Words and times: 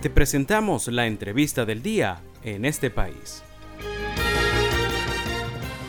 Te 0.00 0.10
presentamos 0.10 0.86
la 0.86 1.08
entrevista 1.08 1.66
del 1.66 1.82
día 1.82 2.22
en 2.44 2.64
este 2.64 2.88
país. 2.88 3.42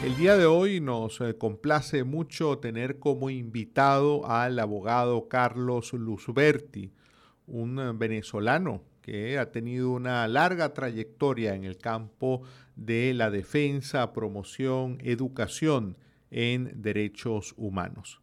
El 0.04 0.18
día 0.18 0.36
de 0.36 0.48
hoy 0.48 0.82
nos 0.82 1.22
eh, 1.22 1.38
complace 1.38 2.04
mucho 2.04 2.58
tener 2.58 2.98
como 2.98 3.30
invitado 3.30 4.28
al 4.28 4.58
abogado 4.58 5.28
Carlos 5.28 5.94
Luzberti, 5.94 6.92
un 7.46 7.78
eh, 7.78 7.92
venezolano 7.94 8.82
que 9.04 9.38
ha 9.38 9.52
tenido 9.52 9.92
una 9.92 10.28
larga 10.28 10.74
trayectoria 10.74 11.54
en 11.54 11.64
el 11.64 11.78
campo 11.78 12.42
de 12.76 13.14
la 13.14 13.30
defensa, 13.30 14.12
promoción, 14.12 14.98
educación 15.04 15.98
en 16.32 16.82
derechos 16.82 17.54
humanos. 17.58 18.22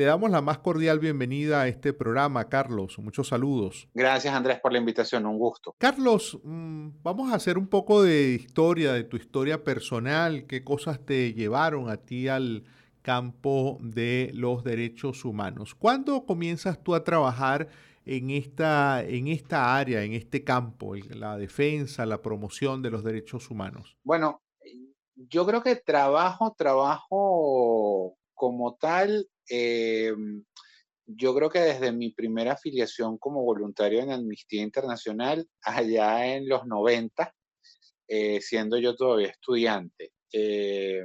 Te 0.00 0.06
damos 0.06 0.30
la 0.30 0.40
más 0.40 0.56
cordial 0.56 0.98
bienvenida 0.98 1.60
a 1.60 1.68
este 1.68 1.92
programa, 1.92 2.48
Carlos. 2.48 2.98
Muchos 3.00 3.28
saludos. 3.28 3.86
Gracias, 3.92 4.32
Andrés, 4.32 4.58
por 4.58 4.72
la 4.72 4.78
invitación. 4.78 5.26
Un 5.26 5.38
gusto. 5.38 5.74
Carlos, 5.76 6.40
mm, 6.42 7.02
vamos 7.02 7.30
a 7.30 7.34
hacer 7.34 7.58
un 7.58 7.66
poco 7.66 8.02
de 8.02 8.30
historia, 8.30 8.94
de 8.94 9.04
tu 9.04 9.18
historia 9.18 9.62
personal. 9.62 10.46
¿Qué 10.46 10.64
cosas 10.64 11.04
te 11.04 11.34
llevaron 11.34 11.90
a 11.90 11.98
ti 11.98 12.28
al 12.28 12.64
campo 13.02 13.76
de 13.82 14.30
los 14.32 14.64
derechos 14.64 15.26
humanos? 15.26 15.74
¿Cuándo 15.74 16.24
comienzas 16.24 16.82
tú 16.82 16.94
a 16.94 17.04
trabajar 17.04 17.68
en 18.06 18.30
esta, 18.30 19.04
en 19.04 19.28
esta 19.28 19.76
área, 19.76 20.02
en 20.02 20.14
este 20.14 20.44
campo, 20.44 20.94
la 21.10 21.36
defensa, 21.36 22.06
la 22.06 22.22
promoción 22.22 22.80
de 22.80 22.90
los 22.90 23.04
derechos 23.04 23.50
humanos? 23.50 23.98
Bueno, 24.02 24.40
yo 25.14 25.44
creo 25.44 25.62
que 25.62 25.76
trabajo, 25.76 26.54
trabajo 26.56 28.16
como 28.32 28.76
tal 28.76 29.28
eh, 29.50 30.14
yo 31.06 31.34
creo 31.34 31.50
que 31.50 31.58
desde 31.58 31.90
mi 31.90 32.10
primera 32.10 32.52
afiliación 32.52 33.18
como 33.18 33.42
voluntario 33.42 34.00
en 34.00 34.12
Amnistía 34.12 34.62
Internacional, 34.62 35.46
allá 35.62 36.34
en 36.34 36.48
los 36.48 36.66
90, 36.66 37.34
eh, 38.08 38.40
siendo 38.40 38.78
yo 38.78 38.94
todavía 38.94 39.28
estudiante. 39.28 40.12
Eh, 40.32 41.04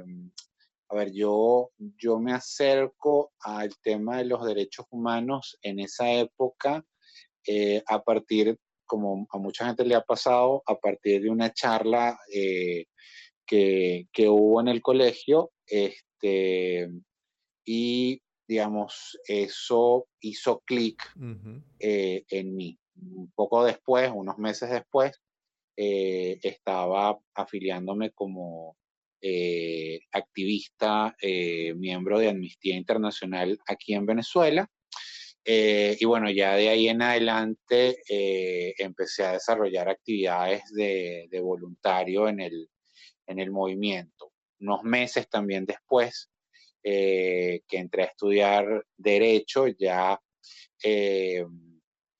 a 0.88 0.94
ver, 0.94 1.12
yo, 1.12 1.72
yo 1.78 2.20
me 2.20 2.32
acerco 2.32 3.32
al 3.40 3.76
tema 3.82 4.18
de 4.18 4.26
los 4.26 4.46
derechos 4.46 4.86
humanos 4.90 5.58
en 5.62 5.80
esa 5.80 6.12
época 6.12 6.84
a 7.88 8.02
partir, 8.02 8.58
como 8.84 9.26
a 9.30 9.38
mucha 9.38 9.66
gente 9.66 9.84
le 9.84 9.94
ha 9.94 10.00
pasado, 10.00 10.62
a 10.66 10.76
partir 10.76 11.22
de 11.22 11.30
una 11.30 11.52
charla 11.52 12.18
que, 12.28 12.86
que, 14.12 14.28
hubo 14.28 14.60
en 14.60 14.66
el 14.68 14.82
colegio, 14.82 15.52
este, 15.66 16.88
y 17.64 18.20
digamos, 18.46 19.18
eso 19.26 20.08
hizo 20.20 20.60
clic 20.60 21.02
eh, 21.78 22.24
en 22.30 22.54
mí. 22.54 22.78
Un 22.96 23.30
poco 23.34 23.64
después, 23.64 24.10
unos 24.14 24.38
meses 24.38 24.70
después, 24.70 25.20
eh, 25.76 26.38
estaba 26.42 27.18
afiliándome 27.34 28.12
como 28.12 28.76
eh, 29.20 30.00
activista, 30.12 31.14
miembro 31.76 32.18
de 32.18 32.28
Amnistía 32.28 32.76
Internacional 32.76 33.58
aquí 33.66 33.94
en 33.94 34.06
Venezuela. 34.06 34.70
y 35.44 36.04
bueno, 36.04 36.30
ya 36.30 36.54
de 36.56 36.68
ahí 36.68 36.88
en 36.88 37.02
adelante 37.02 37.96
empecé 38.78 39.24
a 39.24 39.32
desarrollar 39.32 39.88
actividades 39.88 40.62
de, 40.72 41.28
de 41.30 41.40
voluntario 41.40 42.28
en 42.28 42.40
el, 42.40 42.68
en 43.26 43.38
el 43.38 43.50
movimiento. 43.50 44.32
Unos 44.60 44.82
meses 44.84 45.28
también 45.28 45.66
después, 45.66 46.30
eh, 46.88 47.62
que 47.66 47.78
entré 47.78 48.04
a 48.04 48.06
estudiar 48.06 48.86
derecho, 48.96 49.66
ya 49.66 50.20
eh, 50.84 51.44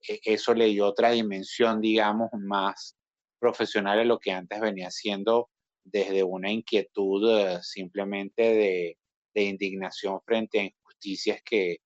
e, 0.08 0.20
eso 0.24 0.54
le 0.54 0.66
dio 0.66 0.86
otra 0.86 1.12
dimensión, 1.12 1.80
digamos, 1.80 2.30
más 2.32 2.96
profesional 3.38 4.00
a 4.00 4.04
lo 4.04 4.18
que 4.18 4.32
antes 4.32 4.60
venía 4.60 4.90
siendo 4.90 5.50
desde 5.84 6.24
una 6.24 6.50
inquietud 6.50 7.30
eh, 7.30 7.58
simplemente 7.62 8.96
de, 9.32 9.42
indignación 9.42 10.18
frente 10.24 10.58
a 10.58 10.64
injusticias 10.64 11.40
que, 11.44 11.78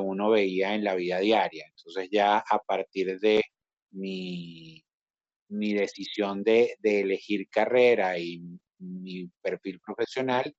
uno 0.00 0.30
veía 0.30 0.74
en 0.74 0.84
la 0.84 0.96
vida 0.96 1.20
diaria. 1.20 1.66
Entonces 1.68 2.08
ya 2.10 2.38
a 2.38 2.58
partir 2.58 3.18
de 3.20 3.42
mi, 3.92 4.84
mi 5.48 5.72
decisión 5.72 6.42
de, 6.42 6.76
de 6.80 7.00
elegir 7.02 7.48
carrera 7.48 8.18
y 8.18 8.42
mi 8.78 9.28
perfil 9.40 9.80
profesional, 9.80 10.52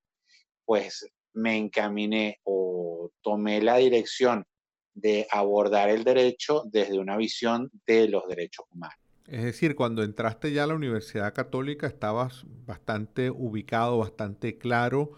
pues 0.65 1.05
me 1.33 1.57
encaminé 1.57 2.39
o 2.43 3.11
tomé 3.21 3.61
la 3.61 3.77
dirección 3.77 4.45
de 4.93 5.27
abordar 5.31 5.89
el 5.89 6.03
derecho 6.03 6.63
desde 6.71 6.99
una 6.99 7.17
visión 7.17 7.69
de 7.85 8.07
los 8.09 8.27
derechos 8.27 8.65
humanos. 8.71 8.97
Es 9.27 9.43
decir, 9.43 9.75
cuando 9.75 10.03
entraste 10.03 10.51
ya 10.51 10.63
a 10.63 10.67
la 10.67 10.73
Universidad 10.73 11.33
Católica 11.33 11.85
estabas 11.85 12.45
bastante 12.65 13.29
ubicado, 13.29 13.99
bastante 13.99 14.57
claro 14.57 15.11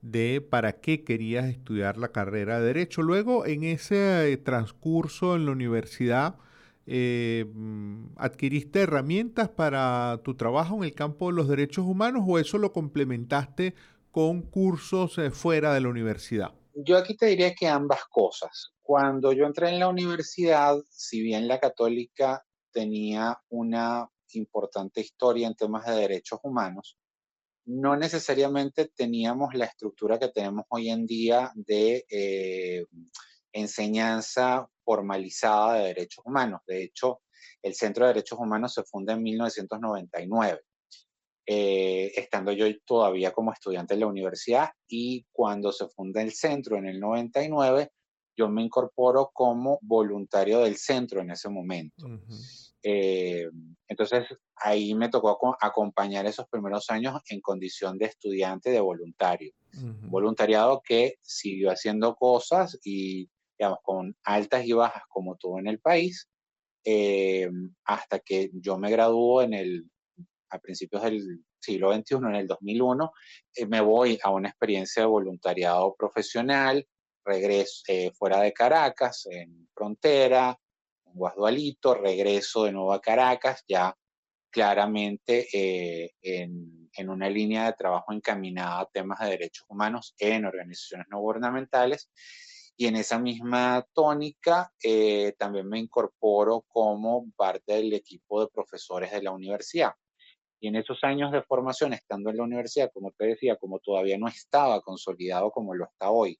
de 0.00 0.40
para 0.40 0.80
qué 0.80 1.04
querías 1.04 1.46
estudiar 1.46 1.98
la 1.98 2.08
carrera 2.08 2.60
de 2.60 2.66
derecho. 2.66 3.02
Luego, 3.02 3.44
en 3.46 3.64
ese 3.64 4.32
eh, 4.32 4.36
transcurso 4.38 5.36
en 5.36 5.44
la 5.44 5.52
universidad, 5.52 6.36
eh, 6.86 7.44
mm, 7.52 8.12
¿adquiriste 8.16 8.80
herramientas 8.80 9.50
para 9.50 10.20
tu 10.24 10.34
trabajo 10.34 10.76
en 10.76 10.84
el 10.84 10.94
campo 10.94 11.28
de 11.28 11.36
los 11.36 11.48
derechos 11.48 11.84
humanos 11.84 12.24
o 12.26 12.38
eso 12.38 12.56
lo 12.56 12.72
complementaste 12.72 13.74
con 14.18 14.42
cursos 14.42 15.16
eh, 15.18 15.30
fuera 15.30 15.72
de 15.72 15.80
la 15.80 15.90
universidad? 15.90 16.52
Yo 16.74 16.98
aquí 16.98 17.16
te 17.16 17.26
diría 17.26 17.54
que 17.54 17.68
ambas 17.68 18.00
cosas. 18.10 18.72
Cuando 18.82 19.32
yo 19.32 19.46
entré 19.46 19.68
en 19.68 19.78
la 19.78 19.86
universidad, 19.86 20.76
si 20.90 21.22
bien 21.22 21.46
la 21.46 21.60
católica 21.60 22.44
tenía 22.72 23.40
una 23.48 24.10
importante 24.32 25.02
historia 25.02 25.46
en 25.46 25.54
temas 25.54 25.86
de 25.86 25.94
derechos 25.94 26.40
humanos, 26.42 26.98
no 27.66 27.96
necesariamente 27.96 28.88
teníamos 28.88 29.54
la 29.54 29.66
estructura 29.66 30.18
que 30.18 30.30
tenemos 30.30 30.64
hoy 30.70 30.90
en 30.90 31.06
día 31.06 31.52
de 31.54 32.04
eh, 32.10 32.86
enseñanza 33.52 34.68
formalizada 34.84 35.74
de 35.74 35.84
derechos 35.94 36.24
humanos. 36.26 36.62
De 36.66 36.82
hecho, 36.82 37.20
el 37.62 37.72
Centro 37.76 38.04
de 38.04 38.14
Derechos 38.14 38.40
Humanos 38.40 38.74
se 38.74 38.82
funda 38.82 39.12
en 39.12 39.22
1999. 39.22 40.60
Eh, 41.50 42.12
estando 42.14 42.52
yo 42.52 42.66
todavía 42.84 43.32
como 43.32 43.54
estudiante 43.54 43.94
en 43.94 44.00
la 44.00 44.06
universidad 44.06 44.68
y 44.86 45.24
cuando 45.32 45.72
se 45.72 45.88
funda 45.88 46.20
el 46.20 46.32
centro 46.32 46.76
en 46.76 46.86
el 46.86 47.00
99, 47.00 47.90
yo 48.36 48.50
me 48.50 48.62
incorporo 48.62 49.30
como 49.32 49.78
voluntario 49.80 50.58
del 50.60 50.76
centro 50.76 51.22
en 51.22 51.30
ese 51.30 51.48
momento. 51.48 52.06
Eh, 52.82 53.48
entonces 53.86 54.26
ahí 54.56 54.94
me 54.94 55.08
tocó 55.08 55.56
acompañar 55.58 56.26
esos 56.26 56.46
primeros 56.50 56.90
años 56.90 57.18
en 57.30 57.40
condición 57.40 57.96
de 57.96 58.04
estudiante 58.04 58.68
de 58.68 58.80
voluntario. 58.80 59.54
Voluntariado 60.02 60.82
que 60.86 61.14
siguió 61.22 61.70
haciendo 61.70 62.14
cosas 62.14 62.78
y, 62.84 63.26
digamos, 63.58 63.78
con 63.82 64.14
altas 64.22 64.66
y 64.66 64.72
bajas 64.74 65.04
como 65.08 65.34
todo 65.36 65.58
en 65.58 65.68
el 65.68 65.80
país, 65.80 66.28
eh, 66.84 67.48
hasta 67.84 68.18
que 68.18 68.50
yo 68.52 68.76
me 68.76 68.90
graduó 68.90 69.40
en 69.40 69.54
el 69.54 69.90
a 70.50 70.58
principios 70.58 71.02
del 71.02 71.44
siglo 71.58 71.92
XXI, 71.92 72.16
en 72.16 72.34
el 72.34 72.46
2001, 72.46 73.12
eh, 73.54 73.66
me 73.66 73.80
voy 73.80 74.18
a 74.22 74.30
una 74.30 74.48
experiencia 74.48 75.02
de 75.02 75.08
voluntariado 75.08 75.94
profesional, 75.96 76.86
regreso 77.24 77.82
eh, 77.88 78.10
fuera 78.14 78.40
de 78.40 78.52
Caracas, 78.52 79.26
en 79.30 79.68
Frontera, 79.74 80.58
en 81.04 81.14
Guasdualito, 81.14 81.94
regreso 81.94 82.64
de 82.64 82.72
nuevo 82.72 82.92
a 82.92 83.00
Caracas, 83.00 83.64
ya 83.68 83.94
claramente 84.50 85.46
eh, 85.52 86.12
en, 86.22 86.88
en, 86.94 87.10
una 87.10 87.28
línea 87.28 87.66
de 87.66 87.74
trabajo 87.74 88.12
encaminada 88.12 88.80
a 88.80 88.86
temas 88.86 89.18
de 89.20 89.30
derechos 89.30 89.66
humanos 89.68 90.14
en 90.18 90.46
organizaciones 90.46 91.06
no 91.10 91.20
gubernamentales. 91.20 92.10
Y 92.80 92.86
en 92.86 92.94
esa 92.94 93.18
misma 93.18 93.84
tónica 93.92 94.72
también 95.36 95.68
me 95.68 95.80
incorporo 95.80 96.64
como 96.68 97.28
parte 97.32 97.72
del 97.72 97.92
equipo 97.92 98.40
de 98.40 98.48
profesores 98.48 99.10
de 99.10 99.20
la 99.20 99.32
universidad. 99.32 99.94
Y 100.60 100.68
en 100.68 100.76
esos 100.76 100.98
años 101.02 101.32
de 101.32 101.42
formación, 101.42 101.92
estando 101.92 102.30
en 102.30 102.36
la 102.36 102.42
universidad, 102.44 102.90
como 102.92 103.12
te 103.12 103.26
decía, 103.26 103.56
como 103.56 103.78
todavía 103.78 104.18
no 104.18 104.28
estaba 104.28 104.80
consolidado 104.80 105.50
como 105.50 105.74
lo 105.74 105.84
está 105.84 106.10
hoy, 106.10 106.38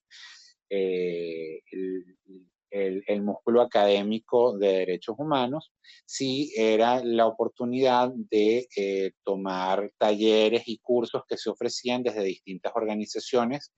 eh, 0.69 1.61
el, 2.71 3.23
músculo 3.23 3.61
académico 3.61 4.57
de 4.57 4.73
derechos 4.79 5.15
humanos, 5.17 5.71
sí 6.05 6.51
era 6.55 7.03
la 7.03 7.25
oportunidad 7.25 8.11
de 8.13 8.67
eh, 8.75 9.11
tomar 9.23 9.91
talleres 9.97 10.63
y 10.67 10.77
cursos 10.77 11.23
que 11.27 11.37
se 11.37 11.49
ofrecían 11.49 12.03
desde 12.03 12.23
distintas 12.23 12.71
organizaciones, 12.75 13.71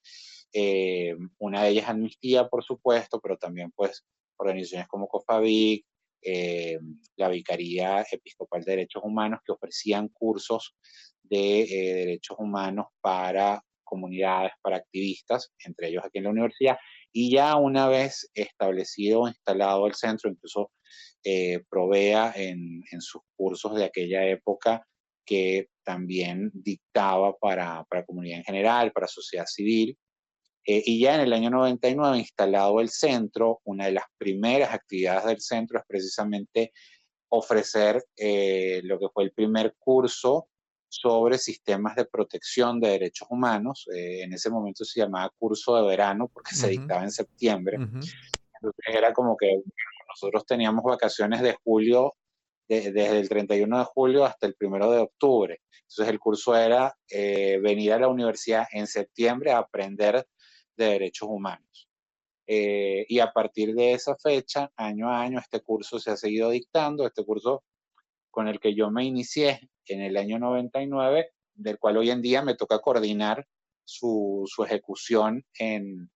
eh, 0.54 1.16
una 1.40 1.64
de 1.64 1.70
ellas 1.70 1.90
Amnistía, 1.90 2.50
por 2.50 2.64
supuesto, 2.64 3.20
pero 3.22 3.38
también 3.38 3.72
pues 3.72 4.04
organizaciones 4.38 4.88
como 4.88 5.08
COFAVIC, 5.08 5.86
eh, 6.22 6.80
la 7.16 7.30
Vicaría 7.30 8.06
Episcopal 8.12 8.64
de 8.64 8.72
Derechos 8.72 9.04
Humanos, 9.04 9.42
que 9.46 9.52
ofrecían 9.52 10.10
cursos 10.10 10.76
de 11.24 11.62
eh, 11.62 11.94
derechos 11.96 12.38
humanos 12.40 12.88
para 13.02 13.64
comunidades, 13.84 14.54
para 14.62 14.78
activistas, 14.78 15.52
entre 15.66 15.90
ellos 15.90 16.04
aquí 16.06 16.20
en 16.20 16.26
la 16.26 16.30
universidad. 16.30 16.78
Y 17.12 17.32
ya 17.32 17.56
una 17.58 17.88
vez 17.88 18.30
establecido, 18.34 19.28
instalado 19.28 19.86
el 19.88 19.96
centro, 19.96 20.30
incluso 20.30 20.72
eh, 21.24 21.62
Provea 21.70 22.34
en, 22.36 22.84
sus 23.00 23.22
cursos 23.36 23.76
de 23.76 23.86
aquella 23.86 24.26
época 24.26 24.86
que 25.26 25.68
también 25.84 26.52
dictaba 26.54 27.38
para, 27.38 27.84
para 27.86 28.06
comunidad 28.06 28.40
en 28.40 28.44
general, 28.44 28.92
para 28.92 29.08
sociedad 29.08 29.46
civil. 29.46 29.98
Eh, 30.66 30.84
y 30.86 31.00
ya 31.00 31.16
en 31.16 31.22
el 31.22 31.34
año 31.34 31.50
99, 31.50 32.20
instalado 32.20 32.82
el 32.82 32.90
centro, 32.90 33.62
una 33.64 33.86
de 33.86 33.94
las 33.94 34.06
primeras 34.18 34.74
actividades 34.74 35.26
del 35.26 35.42
centro 35.42 35.80
es 35.80 35.86
precisamente 35.88 36.72
ofrecer 37.30 38.04
eh, 38.16 38.82
lo 38.84 39.00
que 39.00 39.08
fue 39.10 39.24
el 39.24 39.32
primer 39.32 39.76
curso 39.80 40.48
sobre 40.88 41.38
sistemas 41.38 41.96
de 41.96 42.06
protección 42.06 42.80
de 42.80 42.90
derechos 42.90 43.28
humanos. 43.32 43.88
Eh, 43.96 44.24
en 44.24 44.34
ese 44.34 44.50
momento 44.50 44.84
se 44.86 45.00
llamaba 45.00 45.32
curso 45.40 45.76
de 45.78 45.88
verano 45.88 46.30
porque 46.32 46.54
se 46.54 46.68
dictaba 46.68 47.04
en 47.04 47.12
septiembre. 47.12 47.78
Entonces 47.78 48.86
era 48.86 49.14
como 49.14 49.38
que 49.38 49.62
nosotros 50.10 50.46
teníamos 50.46 50.84
vacaciones 50.84 51.42
de 51.42 51.56
julio, 51.64 52.14
desde 52.68 53.20
el 53.20 53.28
31 53.28 53.80
de 53.80 53.86
julio 53.86 54.26
hasta 54.26 54.48
el 54.48 54.56
1 54.60 54.92
de 54.92 54.98
octubre. 55.00 55.62
Entonces 55.82 56.08
el 56.08 56.20
curso 56.20 56.56
era 56.56 56.94
venir 57.10 57.94
a 57.94 58.00
la 58.00 58.10
universidad 58.10 58.68
en 58.72 58.86
septiembre 58.88 59.52
a 59.52 59.60
aprender 59.60 60.26
de 60.76 60.86
derechos 60.86 61.30
humanos. 61.30 61.90
Eh, 62.48 63.06
y 63.08 63.20
a 63.20 63.32
partir 63.32 63.74
de 63.74 63.94
esa 63.94 64.16
fecha, 64.16 64.72
año 64.76 65.10
a 65.10 65.22
año, 65.22 65.40
este 65.40 65.62
curso 65.62 66.00
se 66.00 66.12
ha 66.12 66.18
seguido 66.18 66.50
dictando, 66.50 67.06
este 67.06 67.24
curso 67.24 67.64
con 68.30 68.48
el 68.48 68.60
que 68.60 68.74
yo 68.74 68.90
me 68.92 69.06
inicié 69.06 69.70
en 69.86 70.02
el 70.02 70.18
año 70.18 70.40
99, 70.40 71.32
del 71.54 71.80
cual 71.80 71.98
hoy 71.98 72.10
en 72.10 72.22
día 72.22 72.42
me 72.42 72.56
toca 72.56 72.80
coordinar 72.80 73.46
su, 73.86 74.44
su 74.48 74.64
ejecución 74.64 75.46
en, 75.60 76.10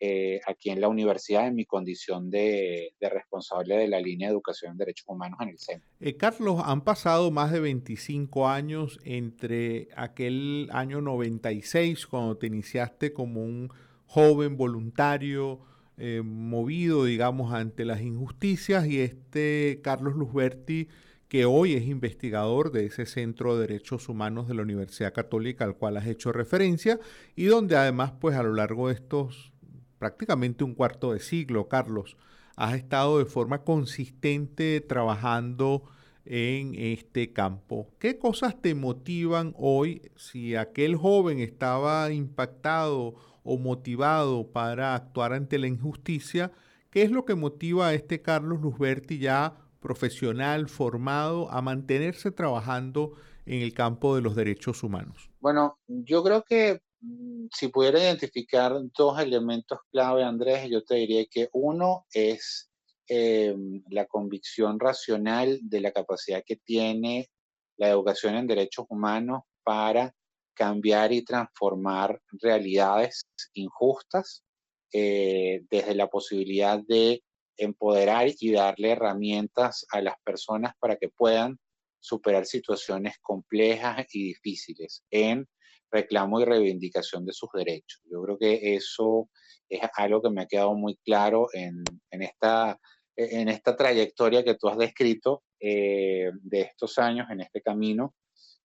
eh, 0.00 0.40
aquí 0.46 0.70
en 0.70 0.80
la 0.80 0.88
universidad 0.88 1.46
en 1.46 1.54
mi 1.54 1.64
condición 1.64 2.28
de, 2.28 2.92
responsable 3.00 3.76
de 3.76 3.88
la 3.88 4.00
línea 4.00 4.28
de 4.28 4.34
educación 4.34 4.72
en 4.72 4.78
derechos 4.78 5.06
humanos 5.08 5.38
en 5.40 5.48
el 5.48 5.58
centro. 5.58 5.88
Eh, 6.00 6.16
Carlos, 6.16 6.60
han 6.62 6.82
pasado 6.84 7.30
más 7.30 7.52
de 7.52 7.60
25 7.60 8.48
años 8.48 8.98
entre 9.04 9.88
aquel 9.96 10.68
año 10.72 11.00
96, 11.00 12.06
cuando 12.06 12.36
te 12.36 12.48
iniciaste 12.48 13.14
como 13.14 13.42
un 13.42 13.72
joven, 14.06 14.56
voluntario, 14.56 15.60
eh, 15.96 16.22
movido, 16.24 17.04
digamos, 17.04 17.52
ante 17.52 17.84
las 17.84 18.00
injusticias, 18.00 18.86
y 18.86 19.00
este 19.00 19.80
Carlos 19.82 20.14
Luzberti, 20.14 20.88
que 21.28 21.46
hoy 21.46 21.74
es 21.74 21.86
investigador 21.86 22.70
de 22.70 22.86
ese 22.86 23.06
Centro 23.06 23.54
de 23.56 23.66
Derechos 23.66 24.08
Humanos 24.08 24.46
de 24.46 24.54
la 24.54 24.62
Universidad 24.62 25.12
Católica 25.12 25.64
al 25.64 25.76
cual 25.76 25.96
has 25.96 26.06
hecho 26.06 26.32
referencia, 26.32 27.00
y 27.34 27.44
donde 27.44 27.76
además, 27.76 28.12
pues 28.20 28.36
a 28.36 28.42
lo 28.42 28.54
largo 28.54 28.88
de 28.88 28.94
estos 28.94 29.52
prácticamente 29.98 30.64
un 30.64 30.74
cuarto 30.74 31.12
de 31.12 31.20
siglo, 31.20 31.68
Carlos, 31.68 32.16
has 32.56 32.74
estado 32.74 33.18
de 33.18 33.24
forma 33.24 33.64
consistente 33.64 34.80
trabajando 34.80 35.84
en 36.26 36.74
este 36.74 37.32
campo. 37.32 37.90
¿Qué 37.98 38.18
cosas 38.18 38.60
te 38.60 38.74
motivan 38.74 39.54
hoy 39.56 40.02
si 40.16 40.56
aquel 40.56 40.96
joven 40.96 41.40
estaba 41.40 42.12
impactado 42.12 43.14
o 43.44 43.58
motivado 43.58 44.50
para 44.50 44.94
actuar 44.94 45.32
ante 45.32 45.58
la 45.58 45.68
injusticia, 45.68 46.50
¿qué 46.90 47.02
es 47.02 47.10
lo 47.10 47.24
que 47.24 47.34
motiva 47.34 47.88
a 47.88 47.94
este 47.94 48.22
Carlos 48.22 48.60
Luzberti 48.60 49.18
ya 49.18 49.58
profesional, 49.80 50.68
formado, 50.68 51.50
a 51.50 51.60
mantenerse 51.60 52.30
trabajando 52.30 53.12
en 53.44 53.60
el 53.60 53.74
campo 53.74 54.16
de 54.16 54.22
los 54.22 54.34
derechos 54.34 54.82
humanos? 54.82 55.30
Bueno, 55.40 55.78
yo 55.86 56.24
creo 56.24 56.42
que 56.42 56.80
mm, 57.00 57.48
si 57.52 57.68
pudiera 57.68 58.00
identificar 58.00 58.72
dos 58.96 59.20
elementos 59.20 59.78
clave, 59.92 60.24
Andrés, 60.24 60.70
yo 60.70 60.82
te 60.82 60.94
diría 60.94 61.26
que 61.26 61.50
uno 61.52 62.06
es 62.10 62.70
em, 63.08 63.82
la 63.90 64.06
convicción 64.06 64.80
racional 64.80 65.60
de 65.62 65.80
la 65.82 65.92
capacidad 65.92 66.42
que 66.44 66.56
tiene 66.56 67.28
la 67.76 67.90
educación 67.90 68.36
en 68.36 68.46
derechos 68.46 68.86
humanos 68.88 69.42
para 69.62 70.14
cambiar 70.54 71.12
y 71.12 71.24
transformar 71.24 72.20
realidades 72.40 73.26
injustas 73.54 74.44
eh, 74.92 75.62
desde 75.70 75.94
la 75.94 76.08
posibilidad 76.08 76.78
de 76.86 77.22
empoderar 77.56 78.28
y 78.38 78.52
darle 78.52 78.90
herramientas 78.90 79.86
a 79.90 80.00
las 80.00 80.14
personas 80.24 80.74
para 80.78 80.96
que 80.96 81.08
puedan 81.08 81.58
superar 82.00 82.44
situaciones 82.46 83.18
complejas 83.20 84.06
y 84.12 84.24
difíciles 84.28 85.02
en 85.10 85.46
reclamo 85.90 86.40
y 86.40 86.44
reivindicación 86.44 87.24
de 87.24 87.32
sus 87.32 87.48
derechos. 87.52 88.02
Yo 88.10 88.22
creo 88.22 88.38
que 88.38 88.74
eso 88.74 89.30
es 89.68 89.80
algo 89.96 90.20
que 90.20 90.30
me 90.30 90.42
ha 90.42 90.46
quedado 90.46 90.74
muy 90.74 90.96
claro 91.04 91.48
en, 91.52 91.84
esta, 92.10 92.78
en 93.16 93.48
esta 93.48 93.76
trayectoria 93.76 94.44
que 94.44 94.54
tú 94.54 94.68
has 94.68 94.76
descrito 94.76 95.44
eh, 95.60 96.30
de 96.42 96.60
estos 96.60 96.98
años, 96.98 97.28
en 97.30 97.40
este 97.40 97.62
camino, 97.62 98.14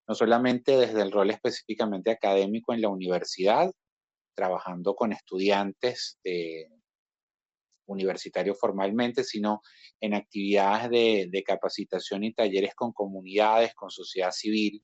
no 0.10 0.16
solamente 0.16 0.76
desde 0.76 1.04
el 1.04 1.12
rol 1.12 1.30
específicamente 1.30 2.10
académico 2.10 2.74
en 2.74 2.82
la 2.82 2.90
universidad, 2.90 3.72
trabajando 4.36 4.96
con 4.96 5.14
estudiantes 5.14 6.20
universitarios 7.86 8.60
formalmente, 8.60 9.24
sino 9.24 9.62
en 10.02 10.16
actividades 10.16 11.30
de, 11.30 11.44
capacitación 11.44 12.24
y 12.24 12.34
talleres 12.34 12.74
con 12.74 12.92
comunidades, 12.92 13.76
con 13.76 13.92
sociedad 13.92 14.32
civil, 14.32 14.84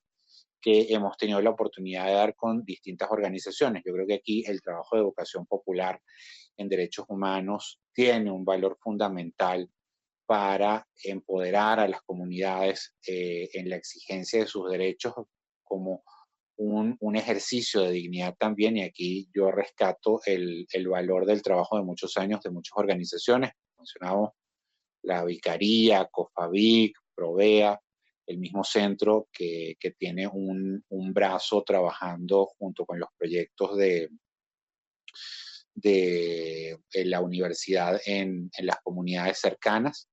que 0.62 0.94
hemos 0.94 1.18
tenido 1.18 1.42
la 1.42 1.50
oportunidad 1.50 2.06
de 2.06 2.14
dar 2.14 2.36
con 2.36 2.64
distintas 2.64 3.10
organizaciones. 3.10 3.82
Yo 3.84 3.94
creo 3.94 4.06
que 4.06 4.16
aquí 4.16 4.44
el 4.46 4.62
trabajo 4.62 4.96
de 4.96 5.02
educación 5.02 5.48
popular 5.48 6.00
en 6.56 6.70
derechos 6.70 7.06
humanos 7.10 7.80
tiene 7.94 8.30
un 8.30 8.46
valor 8.46 8.78
fundamental 8.80 9.72
para 10.26 10.88
empoderar 11.04 11.80
a 11.80 11.88
las 11.88 12.02
comunidades 12.02 12.94
eh, 13.08 13.50
en 13.54 13.70
la 13.70 13.76
exigencia 13.76 14.40
de 14.40 14.48
sus 14.48 14.70
derechos 14.70 15.14
como 15.64 16.04
un, 16.58 17.16
ejercicio 17.16 17.82
de 17.82 17.92
dignidad 17.92 18.36
también, 18.38 18.78
y 18.78 18.84
aquí 18.84 19.30
yo 19.34 19.52
rescato 19.52 20.22
el, 20.26 20.68
valor 20.88 21.26
del 21.26 21.42
trabajo 21.42 21.78
de 21.78 21.84
muchos 21.84 22.18
años 22.18 22.42
de 22.42 22.52
muchas 22.52 22.74
organizaciones, 22.78 23.52
mencionamos 23.78 24.32
la 25.04 25.24
Vicaría, 25.24 26.06
COFAVIC, 26.12 26.98
Provea, 27.14 27.80
el 28.28 28.38
mismo 28.40 28.64
centro 28.64 29.28
que, 29.32 29.78
tiene 29.98 30.28
un, 30.28 30.84
brazo 31.14 31.64
trabajando 31.64 32.48
junto 32.58 32.86
con 32.86 33.00
los 33.00 33.10
proyectos 33.18 33.78
de, 33.78 34.10
de, 35.74 36.78
la 37.06 37.22
universidad 37.22 38.02
en, 38.06 38.50
en, 38.58 38.66
las 38.66 38.78
comunidades 38.84 39.40
cercanas. 39.40 40.10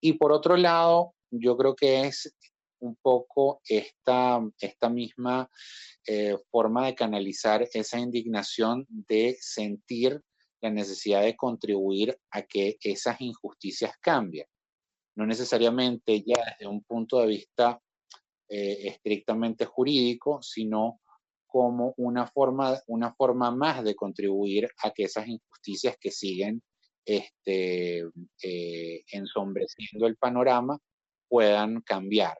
Y 0.00 0.14
por 0.14 0.32
otro 0.32 0.56
lado, 0.56 1.14
yo 1.30 1.56
creo 1.56 1.74
que 1.74 2.02
es 2.02 2.34
un 2.80 2.96
poco 2.96 3.60
esta, 3.68 4.40
esta 4.60 4.88
misma 4.88 5.50
eh, 6.06 6.36
forma 6.50 6.86
de 6.86 6.94
canalizar 6.94 7.66
esa 7.72 7.98
indignación 7.98 8.86
de 8.88 9.36
sentir 9.40 10.22
la 10.60 10.70
necesidad 10.70 11.22
de 11.22 11.36
contribuir 11.36 12.18
a 12.30 12.42
que 12.42 12.76
esas 12.82 13.20
injusticias 13.20 13.92
cambien. 14.00 14.46
No 15.16 15.26
necesariamente 15.26 16.22
ya 16.22 16.42
desde 16.44 16.66
un 16.68 16.82
punto 16.84 17.20
de 17.20 17.26
vista 17.26 17.80
eh, 18.48 18.88
estrictamente 18.88 19.66
jurídico, 19.66 20.40
sino 20.42 21.00
como 21.46 21.94
una 21.96 22.26
forma, 22.26 22.80
una 22.86 23.14
forma 23.14 23.50
más 23.50 23.82
de 23.82 23.94
contribuir 23.94 24.68
a 24.82 24.90
que 24.90 25.04
esas 25.04 25.26
injusticias 25.26 25.96
que 25.98 26.10
siguen 26.10 26.62
este, 27.04 28.04
eh, 28.42 29.04
ensombreciendo 29.12 30.06
el 30.06 30.16
panorama 30.16 30.78
puedan 31.28 31.80
cambiar. 31.82 32.38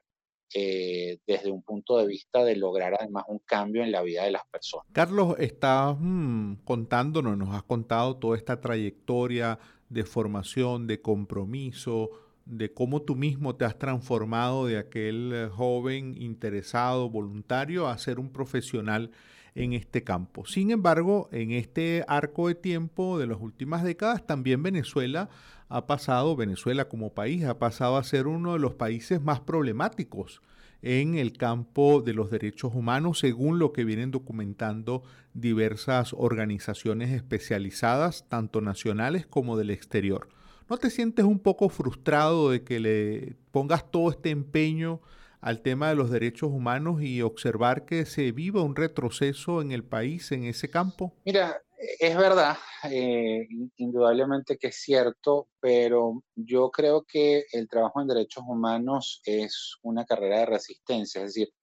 Eh, 0.51 1.19
desde 1.27 1.51
un 1.51 1.61
punto 1.61 1.99
de 1.99 2.07
vista 2.07 2.43
de 2.43 2.55
lograr 2.55 2.95
además 2.99 3.23
un 3.27 3.37
cambio 3.45 3.83
en 3.83 3.91
la 3.91 4.01
vida 4.01 4.23
de 4.23 4.31
las 4.31 4.41
personas. 4.51 4.87
Carlos, 4.91 5.35
estás 5.37 5.95
mm, 5.99 6.63
contándonos, 6.63 7.37
nos 7.37 7.53
has 7.53 7.61
contado 7.61 8.17
toda 8.17 8.35
esta 8.35 8.59
trayectoria 8.59 9.59
de 9.89 10.03
formación, 10.05 10.87
de 10.87 11.01
compromiso, 11.01 12.09
de 12.45 12.73
cómo 12.73 13.03
tú 13.03 13.15
mismo 13.15 13.55
te 13.57 13.65
has 13.65 13.77
transformado 13.77 14.65
de 14.65 14.79
aquel 14.79 15.31
eh, 15.33 15.49
joven 15.49 16.19
interesado, 16.19 17.11
voluntario, 17.11 17.87
a 17.87 17.95
ser 17.99 18.19
un 18.19 18.31
profesional 18.31 19.11
en 19.55 19.73
este 19.73 20.03
campo. 20.03 20.45
Sin 20.45 20.71
embargo, 20.71 21.29
en 21.31 21.51
este 21.51 22.03
arco 22.07 22.47
de 22.47 22.55
tiempo 22.55 23.17
de 23.17 23.27
las 23.27 23.39
últimas 23.39 23.83
décadas, 23.83 24.25
también 24.25 24.63
Venezuela 24.63 25.29
ha 25.67 25.85
pasado, 25.85 26.35
Venezuela 26.35 26.89
como 26.89 27.13
país, 27.13 27.45
ha 27.45 27.59
pasado 27.59 27.97
a 27.97 28.03
ser 28.03 28.27
uno 28.27 28.53
de 28.53 28.59
los 28.59 28.73
países 28.73 29.21
más 29.21 29.39
problemáticos 29.39 30.41
en 30.81 31.15
el 31.15 31.33
campo 31.33 32.01
de 32.01 32.13
los 32.13 32.31
derechos 32.31 32.73
humanos, 32.73 33.19
según 33.19 33.59
lo 33.59 33.73
que 33.73 33.83
vienen 33.83 34.11
documentando 34.11 35.03
diversas 35.33 36.13
organizaciones 36.17 37.11
especializadas, 37.11 38.27
tanto 38.29 38.61
nacionales 38.61 39.27
como 39.27 39.57
del 39.57 39.71
exterior. 39.71 40.29
¿No 40.69 40.77
te 40.77 40.89
sientes 40.89 41.25
un 41.25 41.39
poco 41.39 41.69
frustrado 41.69 42.51
de 42.51 42.63
que 42.63 42.79
le 42.79 43.35
pongas 43.51 43.89
todo 43.91 44.11
este 44.11 44.29
empeño 44.29 45.01
al 45.41 45.61
tema 45.61 45.89
de 45.89 45.95
los 45.95 46.09
derechos 46.09 46.49
humanos 46.49 47.01
y 47.01 47.21
observar 47.21 47.85
que 47.85 48.05
se 48.05 48.31
viva 48.31 48.63
un 48.63 48.75
retroceso 48.75 49.61
en 49.61 49.71
el 49.71 49.83
país 49.83 50.31
en 50.31 50.43
ese 50.43 50.69
campo? 50.69 51.13
Mira, 51.25 51.61
Es 51.99 52.17
verdad, 52.17 52.57
eh, 52.91 53.47
indudablemente 53.77 54.57
que 54.57 54.67
es 54.67 54.75
cierto, 54.81 55.47
pero 55.61 56.23
yo 56.35 56.71
creo 56.71 57.05
que 57.07 57.45
el 57.53 57.69
trabajo 57.69 58.01
en 58.01 58.07
derechos 58.07 58.43
humanos 58.45 59.21
es 59.23 59.77
una 59.81 60.03
carrera 60.05 60.39
de 60.39 60.45
resistencia, 60.45 61.21
es 61.21 61.33
decir, 61.33 61.53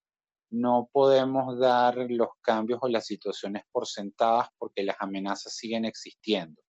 no 0.50 0.88
podemos 0.90 1.58
dar 1.58 1.96
los 2.08 2.28
cambios 2.40 2.78
o 2.82 2.88
las 2.88 3.04
situaciones 3.04 3.64
por 3.70 3.86
sentadas 3.86 4.48
porque 4.58 4.84
las 4.84 4.96
amenazas 5.00 5.54
siguen 5.54 5.84
existiendo. 5.84 6.62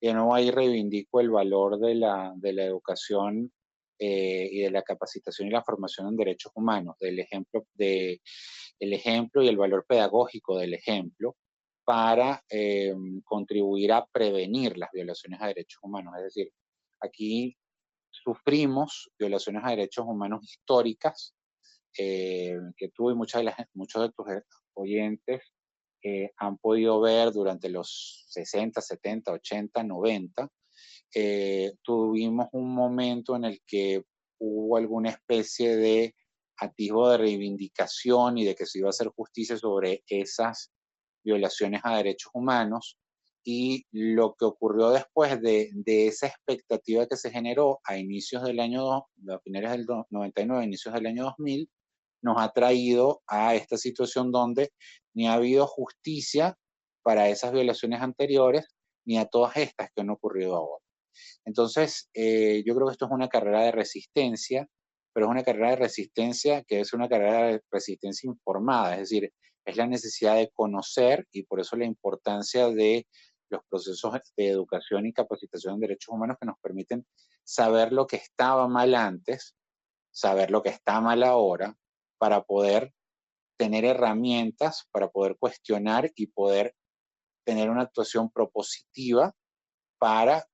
De 0.00 0.12
nuevo 0.14 0.34
ahí 0.34 0.50
reivindico 0.50 1.20
el 1.20 1.30
valor 1.30 1.80
de 1.80 1.94
la, 1.96 2.32
de 2.36 2.52
la 2.52 2.64
educación 2.64 3.52
eh, 3.98 4.48
y 4.50 4.60
de 4.60 4.70
la 4.70 4.82
capacitación 4.82 5.48
y 5.48 5.52
la 5.52 5.62
formación 5.62 6.08
en 6.08 6.16
derechos 6.16 6.52
humanos, 6.54 6.96
del 7.00 7.18
ejemplo, 7.18 7.66
de, 7.74 8.20
el 8.78 8.92
ejemplo 8.92 9.42
y 9.42 9.48
el 9.48 9.56
valor 9.56 9.84
pedagógico 9.88 10.58
del 10.58 10.74
ejemplo, 10.74 11.36
para 11.84 12.42
eh, 12.50 12.94
contribuir 13.24 13.92
a 13.92 14.04
prevenir 14.06 14.76
las 14.76 14.90
violaciones 14.92 15.40
a 15.40 15.46
derechos 15.46 15.78
humanos. 15.82 16.14
Es 16.18 16.24
decir, 16.24 16.52
aquí 17.00 17.56
sufrimos 18.10 19.10
violaciones 19.18 19.62
a 19.64 19.70
derechos 19.70 20.04
humanos 20.06 20.44
históricas, 20.44 21.34
eh, 21.96 22.58
que 22.76 22.88
tú 22.88 23.10
y 23.10 23.14
muchas 23.14 23.40
de 23.40 23.44
las, 23.44 23.56
muchos 23.74 24.02
de 24.02 24.10
tus 24.10 24.26
oyentes 24.74 25.42
eh, 26.02 26.30
han 26.36 26.58
podido 26.58 27.00
ver 27.00 27.32
durante 27.32 27.68
los 27.68 28.26
60, 28.28 28.80
70, 28.80 29.32
80, 29.32 29.82
90. 29.82 30.48
Tuvimos 31.82 32.48
un 32.52 32.74
momento 32.74 33.36
en 33.36 33.44
el 33.44 33.62
que 33.66 34.04
hubo 34.38 34.76
alguna 34.76 35.10
especie 35.10 35.76
de 35.76 36.14
atisbo 36.58 37.10
de 37.10 37.18
reivindicación 37.18 38.38
y 38.38 38.44
de 38.44 38.54
que 38.54 38.66
se 38.66 38.78
iba 38.78 38.88
a 38.88 38.90
hacer 38.90 39.08
justicia 39.08 39.56
sobre 39.56 40.02
esas 40.08 40.70
violaciones 41.24 41.80
a 41.84 41.96
derechos 41.96 42.30
humanos 42.34 42.96
y 43.44 43.86
lo 43.92 44.34
que 44.34 44.44
ocurrió 44.44 44.90
después 44.90 45.40
de, 45.40 45.70
esa 45.86 46.26
expectativa 46.26 47.06
que 47.06 47.16
se 47.16 47.30
generó 47.30 47.78
a 47.84 47.96
inicios 47.96 48.42
del 48.42 48.58
año, 48.58 48.96
a 48.96 49.38
finales 49.44 49.70
del 49.70 49.86
99, 50.10 50.64
inicios 50.64 50.92
del 50.94 51.06
año 51.06 51.24
2000, 51.24 51.70
nos 52.22 52.40
ha 52.40 52.50
traído 52.52 53.22
a 53.28 53.54
esta 53.54 53.76
situación 53.76 54.32
donde 54.32 54.72
ni 55.14 55.28
ha 55.28 55.34
habido 55.34 55.66
justicia 55.68 56.58
para 57.02 57.28
esas 57.28 57.52
violaciones 57.52 58.02
anteriores, 58.02 58.66
ni 59.04 59.16
a 59.16 59.26
todas 59.26 59.56
estas 59.58 59.90
que 59.94 60.00
han 60.00 60.10
ocurrido 60.10 60.56
ahora. 60.56 60.85
Entonces, 61.44 62.08
eh, 62.14 62.62
yo 62.66 62.74
creo 62.74 62.86
que 62.86 62.92
esto 62.92 63.06
es 63.06 63.12
una 63.12 63.28
carrera 63.28 63.62
de 63.62 63.72
resistencia, 63.72 64.68
pero 65.12 65.26
es 65.26 65.30
una 65.30 65.44
carrera 65.44 65.70
de 65.70 65.76
resistencia 65.76 66.62
que 66.64 66.80
es 66.80 66.92
una 66.92 67.08
carrera 67.08 67.48
de 67.48 67.62
resistencia 67.70 68.28
informada, 68.28 68.94
es 68.94 69.00
decir, 69.10 69.32
es 69.64 69.76
la 69.76 69.86
necesidad 69.86 70.36
de 70.36 70.50
conocer 70.54 71.26
y 71.32 71.42
por 71.42 71.60
eso 71.60 71.76
la 71.76 71.84
importancia 71.84 72.68
de 72.68 73.06
los 73.48 73.62
procesos 73.68 74.12
de 74.36 74.48
educación 74.48 75.06
y 75.06 75.12
capacitación 75.12 75.74
en 75.74 75.80
derechos 75.80 76.14
humanos 76.14 76.36
que 76.40 76.46
nos 76.46 76.58
permiten 76.60 77.06
saber 77.44 77.92
lo 77.92 78.06
que 78.06 78.16
estaba 78.16 78.68
mal 78.68 78.94
antes, 78.94 79.56
saber 80.10 80.50
lo 80.50 80.62
que 80.62 80.70
está 80.70 81.00
mal 81.00 81.22
ahora, 81.22 81.76
para 82.18 82.42
poder 82.42 82.92
tener 83.56 83.84
herramientas, 83.84 84.88
para 84.90 85.08
poder 85.08 85.36
cuestionar 85.38 86.10
y 86.14 86.26
poder 86.28 86.74
tener 87.44 87.70
una 87.70 87.82
actuación 87.82 88.30
propositiva 88.30 89.34
para 89.98 90.46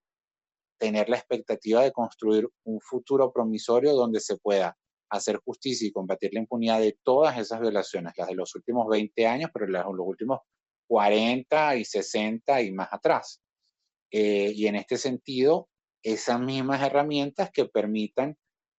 tener 0.82 1.08
la 1.08 1.16
expectativa 1.16 1.80
de 1.80 1.92
construir 1.92 2.48
un 2.64 2.80
futuro 2.80 3.32
promisorio 3.32 3.94
donde 3.94 4.18
se 4.18 4.36
pueda 4.36 4.76
hacer 5.10 5.36
justicia 5.36 5.86
y 5.86 5.92
combatir 5.92 6.34
la 6.34 6.40
impunidad 6.40 6.80
de 6.80 6.98
todas 7.04 7.38
esas 7.38 7.60
violaciones, 7.60 8.14
las 8.16 8.26
de 8.26 8.34
los 8.34 8.52
últimos 8.56 8.88
20 8.88 9.24
años, 9.28 9.50
pero 9.54 9.68
las 9.68 9.86
de 9.86 9.92
los 9.92 10.04
últimos 10.04 10.40
40 10.88 11.76
y 11.76 11.84
60 11.84 12.62
y 12.62 12.72
más 12.72 12.88
atrás. 12.92 13.40
Eh, 14.10 14.50
y 14.56 14.66
en 14.66 14.74
este 14.74 14.98
sentido, 14.98 15.68
esas 16.02 16.40
mismas 16.40 16.82
herramientas 16.82 17.52
que 17.52 17.66
permitan 17.66 18.36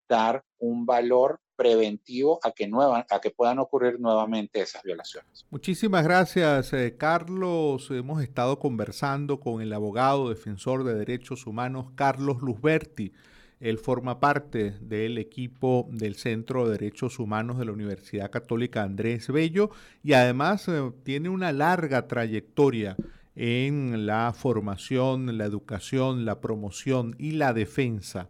dar 0.09 0.43
un 0.59 0.85
valor 0.85 1.39
preventivo 1.55 2.39
a 2.43 2.51
que, 2.51 2.69
a 3.09 3.21
que 3.21 3.29
puedan 3.29 3.59
ocurrir 3.59 3.99
nuevamente 3.99 4.61
esas 4.61 4.83
violaciones. 4.83 5.45
Muchísimas 5.49 6.03
gracias, 6.03 6.73
eh, 6.73 6.95
Carlos. 6.97 7.89
Hemos 7.91 8.21
estado 8.23 8.59
conversando 8.59 9.39
con 9.39 9.61
el 9.61 9.73
abogado 9.73 10.29
defensor 10.29 10.83
de 10.83 10.95
derechos 10.95 11.45
humanos, 11.47 11.87
Carlos 11.95 12.41
Luzberti. 12.41 13.13
Él 13.59 13.77
forma 13.77 14.19
parte 14.19 14.71
del 14.81 15.17
equipo 15.17 15.87
del 15.89 16.15
Centro 16.15 16.65
de 16.65 16.77
Derechos 16.77 17.17
Humanos 17.17 17.57
de 17.59 17.65
la 17.65 17.71
Universidad 17.71 18.29
Católica 18.29 18.83
Andrés 18.83 19.29
Bello 19.29 19.69
y 20.03 20.13
además 20.13 20.67
eh, 20.67 20.91
tiene 21.03 21.29
una 21.29 21.53
larga 21.53 22.07
trayectoria 22.07 22.97
en 23.35 24.05
la 24.05 24.33
formación, 24.33 25.37
la 25.37 25.45
educación, 25.45 26.25
la 26.25 26.41
promoción 26.41 27.15
y 27.17 27.31
la 27.31 27.53
defensa 27.53 28.29